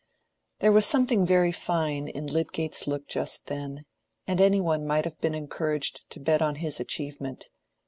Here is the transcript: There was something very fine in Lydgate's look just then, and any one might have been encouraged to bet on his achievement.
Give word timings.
There 0.61 0.71
was 0.71 0.87
something 0.87 1.27
very 1.27 1.51
fine 1.51 2.07
in 2.07 2.25
Lydgate's 2.25 2.87
look 2.87 3.07
just 3.07 3.45
then, 3.45 3.85
and 4.25 4.41
any 4.41 4.59
one 4.59 4.87
might 4.87 5.05
have 5.05 5.21
been 5.21 5.35
encouraged 5.35 6.09
to 6.09 6.19
bet 6.19 6.41
on 6.41 6.55
his 6.55 6.79
achievement. 6.79 7.49